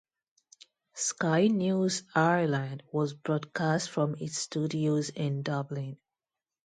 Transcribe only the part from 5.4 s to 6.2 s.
Dublin.